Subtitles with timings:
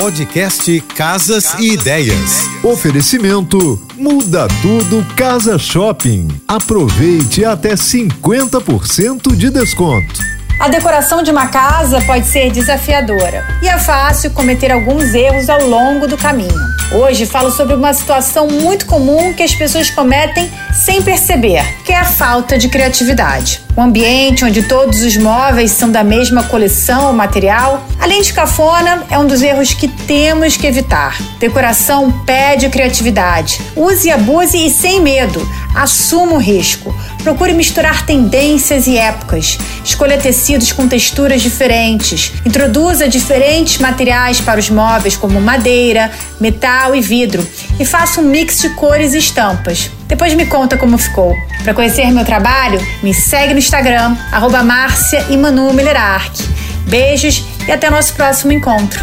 [0.00, 2.14] Podcast Casas, Casas e, ideias.
[2.14, 2.64] e Ideias.
[2.64, 6.28] Oferecimento Muda Tudo Casa Shopping.
[6.46, 10.20] Aproveite até 50% de desconto.
[10.60, 15.66] A decoração de uma casa pode ser desafiadora e é fácil cometer alguns erros ao
[15.66, 16.54] longo do caminho.
[16.92, 21.98] Hoje falo sobre uma situação muito comum que as pessoas cometem sem perceber, que é
[21.98, 23.67] a falta de criatividade.
[23.78, 29.04] Um ambiente onde todos os móveis são da mesma coleção ou material, além de cafona,
[29.08, 31.16] é um dos erros que temos que evitar.
[31.38, 33.60] Decoração pede criatividade.
[33.76, 35.48] Use abuse e sem medo.
[35.76, 36.92] Assuma o risco.
[37.22, 39.56] Procure misturar tendências e épocas.
[39.84, 42.32] Escolha tecidos com texturas diferentes.
[42.44, 47.46] Introduza diferentes materiais para os móveis, como madeira, metal e vidro.
[47.78, 49.90] E faça um mix de cores e estampas.
[50.06, 51.36] Depois me conta como ficou.
[51.62, 54.62] Para conhecer meu trabalho, me segue no Instagram, arroba
[56.86, 59.00] Beijos e até nosso próximo encontro.